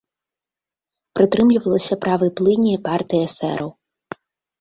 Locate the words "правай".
2.05-2.31